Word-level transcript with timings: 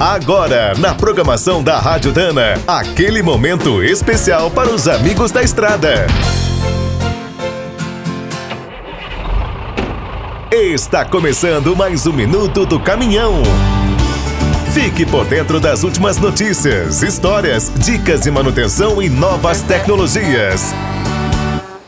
Agora, 0.00 0.74
na 0.78 0.94
programação 0.94 1.60
da 1.60 1.76
Rádio 1.80 2.12
Dana, 2.12 2.54
aquele 2.68 3.20
momento 3.20 3.82
especial 3.82 4.48
para 4.48 4.70
os 4.70 4.86
amigos 4.86 5.32
da 5.32 5.42
estrada. 5.42 6.06
Está 10.52 11.04
começando 11.04 11.74
mais 11.74 12.06
um 12.06 12.12
minuto 12.12 12.64
do 12.64 12.78
caminhão. 12.78 13.42
Fique 14.72 15.04
por 15.04 15.24
dentro 15.24 15.58
das 15.58 15.82
últimas 15.82 16.16
notícias, 16.16 17.02
histórias, 17.02 17.68
dicas 17.78 18.20
de 18.20 18.30
manutenção 18.30 19.02
e 19.02 19.08
novas 19.08 19.62
tecnologias. 19.62 20.72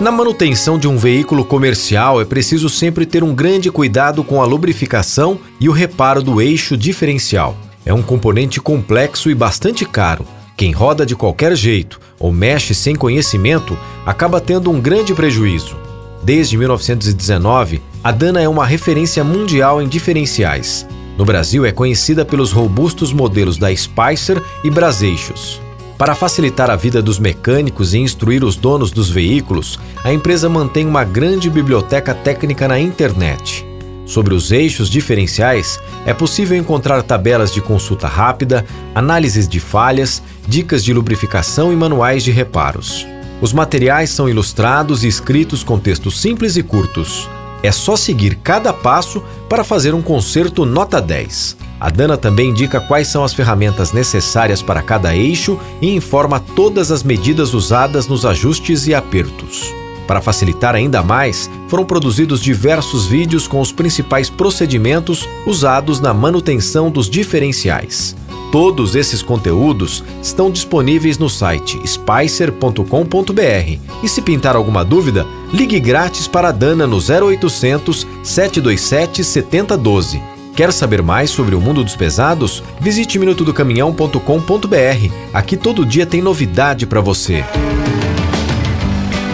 Na 0.00 0.12
manutenção 0.12 0.78
de 0.78 0.86
um 0.86 0.96
veículo 0.96 1.44
comercial 1.44 2.20
é 2.20 2.24
preciso 2.24 2.68
sempre 2.68 3.04
ter 3.04 3.24
um 3.24 3.34
grande 3.34 3.68
cuidado 3.68 4.22
com 4.22 4.40
a 4.40 4.46
lubrificação 4.46 5.40
e 5.58 5.68
o 5.68 5.72
reparo 5.72 6.22
do 6.22 6.40
eixo 6.40 6.76
diferencial. 6.76 7.65
É 7.86 7.94
um 7.94 8.02
componente 8.02 8.60
complexo 8.60 9.30
e 9.30 9.34
bastante 9.34 9.84
caro. 9.84 10.26
Quem 10.56 10.72
roda 10.72 11.06
de 11.06 11.14
qualquer 11.14 11.54
jeito 11.54 12.00
ou 12.18 12.32
mexe 12.32 12.74
sem 12.74 12.96
conhecimento 12.96 13.78
acaba 14.04 14.40
tendo 14.40 14.72
um 14.72 14.80
grande 14.80 15.14
prejuízo. 15.14 15.76
Desde 16.20 16.58
1919, 16.58 17.80
a 18.02 18.10
Dana 18.10 18.40
é 18.42 18.48
uma 18.48 18.66
referência 18.66 19.22
mundial 19.22 19.80
em 19.80 19.86
diferenciais. 19.86 20.84
No 21.16 21.24
Brasil, 21.24 21.64
é 21.64 21.70
conhecida 21.70 22.24
pelos 22.24 22.50
robustos 22.50 23.12
modelos 23.12 23.56
da 23.56 23.74
Spicer 23.74 24.42
e 24.64 24.70
Braseixos. 24.70 25.62
Para 25.96 26.16
facilitar 26.16 26.68
a 26.68 26.76
vida 26.76 27.00
dos 27.00 27.20
mecânicos 27.20 27.94
e 27.94 27.98
instruir 27.98 28.42
os 28.42 28.56
donos 28.56 28.90
dos 28.90 29.08
veículos, 29.08 29.78
a 30.02 30.12
empresa 30.12 30.48
mantém 30.48 30.84
uma 30.84 31.04
grande 31.04 31.48
biblioteca 31.48 32.12
técnica 32.12 32.66
na 32.66 32.80
internet. 32.80 33.64
Sobre 34.06 34.34
os 34.34 34.52
eixos 34.52 34.88
diferenciais, 34.88 35.80
é 36.06 36.14
possível 36.14 36.56
encontrar 36.56 37.02
tabelas 37.02 37.52
de 37.52 37.60
consulta 37.60 38.06
rápida, 38.06 38.64
análises 38.94 39.48
de 39.48 39.58
falhas, 39.58 40.22
dicas 40.46 40.84
de 40.84 40.94
lubrificação 40.94 41.72
e 41.72 41.76
manuais 41.76 42.22
de 42.22 42.30
reparos. 42.30 43.04
Os 43.40 43.52
materiais 43.52 44.10
são 44.10 44.28
ilustrados 44.28 45.02
e 45.02 45.08
escritos 45.08 45.64
com 45.64 45.78
textos 45.78 46.20
simples 46.20 46.56
e 46.56 46.62
curtos. 46.62 47.28
É 47.62 47.72
só 47.72 47.96
seguir 47.96 48.36
cada 48.36 48.72
passo 48.72 49.22
para 49.48 49.64
fazer 49.64 49.92
um 49.92 50.00
conserto 50.00 50.64
nota 50.64 51.00
10. 51.00 51.56
A 51.80 51.90
Dana 51.90 52.16
também 52.16 52.50
indica 52.50 52.80
quais 52.80 53.08
são 53.08 53.24
as 53.24 53.34
ferramentas 53.34 53.92
necessárias 53.92 54.62
para 54.62 54.80
cada 54.80 55.14
eixo 55.14 55.58
e 55.82 55.94
informa 55.94 56.40
todas 56.40 56.90
as 56.90 57.02
medidas 57.02 57.52
usadas 57.52 58.06
nos 58.06 58.24
ajustes 58.24 58.86
e 58.86 58.94
apertos. 58.94 59.74
Para 60.06 60.20
facilitar 60.20 60.74
ainda 60.74 61.02
mais, 61.02 61.50
foram 61.68 61.84
produzidos 61.84 62.40
diversos 62.40 63.06
vídeos 63.06 63.48
com 63.48 63.60
os 63.60 63.72
principais 63.72 64.30
procedimentos 64.30 65.28
usados 65.46 66.00
na 66.00 66.14
manutenção 66.14 66.90
dos 66.90 67.10
diferenciais. 67.10 68.14
Todos 68.52 68.94
esses 68.94 69.22
conteúdos 69.22 70.04
estão 70.22 70.50
disponíveis 70.50 71.18
no 71.18 71.28
site 71.28 71.80
spicer.com.br. 71.86 72.84
E 74.02 74.08
se 74.08 74.22
pintar 74.22 74.54
alguma 74.54 74.84
dúvida, 74.84 75.26
ligue 75.52 75.80
grátis 75.80 76.28
para 76.28 76.48
a 76.48 76.52
Dana 76.52 76.86
no 76.86 76.98
0800 76.98 78.06
727 78.22 79.24
7012. 79.24 80.22
Quer 80.54 80.72
saber 80.72 81.02
mais 81.02 81.28
sobre 81.28 81.54
o 81.54 81.60
mundo 81.60 81.84
dos 81.84 81.96
pesados? 81.96 82.62
Visite 82.80 83.18
minutodocaminhão.com.br. 83.18 85.12
Aqui 85.34 85.54
todo 85.56 85.84
dia 85.84 86.06
tem 86.06 86.22
novidade 86.22 86.86
para 86.86 87.00
você. 87.02 87.44